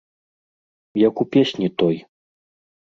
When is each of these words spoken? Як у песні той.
Як 1.07 1.15
у 1.21 1.25
песні 1.37 1.67
той. 1.83 2.05